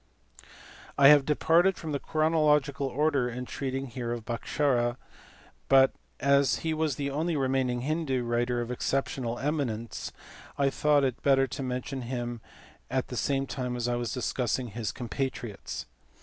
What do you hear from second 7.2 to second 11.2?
remaining Hindoo writer of exceptional eminence I thought